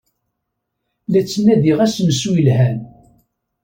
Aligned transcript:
La 1.11 1.21
ttnadiɣ 1.23 1.77
asensu 1.85 2.31
yelhan. 2.35 2.77